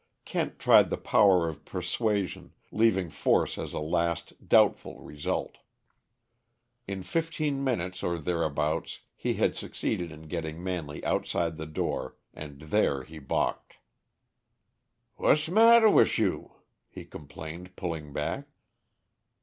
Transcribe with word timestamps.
Kent 0.25 0.57
tried 0.57 0.89
the 0.89 0.97
power 0.97 1.47
of 1.47 1.63
persuasion, 1.63 2.53
leaving 2.71 3.11
force 3.11 3.55
as 3.59 3.71
a 3.71 3.77
last, 3.79 4.33
doubtful 4.49 4.99
result. 4.99 5.57
In 6.87 7.03
fifteen 7.03 7.63
minutes 7.63 8.01
or 8.01 8.17
thereabouts 8.17 9.01
he 9.15 9.35
had 9.35 9.55
succeeded 9.55 10.11
in 10.11 10.23
getting 10.23 10.63
Manley 10.63 11.05
outside 11.05 11.57
the 11.57 11.67
door, 11.67 12.15
and 12.33 12.61
there 12.61 13.03
he 13.03 13.19
balked. 13.19 13.75
"Wha's 15.19 15.47
matter 15.49 15.87
wish 15.87 16.17
you?" 16.17 16.53
he 16.89 17.05
complained, 17.05 17.75
pulling 17.75 18.11
back. 18.11 18.47